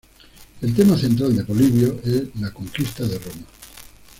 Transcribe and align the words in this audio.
El 0.61 0.73
tema 0.73 0.97
central 0.97 1.35
de 1.35 1.45
Polibio 1.45 2.01
es 2.03 2.23
la 2.41 2.49
conquista 2.51 3.03
de 3.03 3.19
Roma. 3.19 3.45